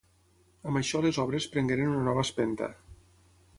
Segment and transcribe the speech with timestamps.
[0.69, 2.73] Amb això les obres prengueren una nova espenta.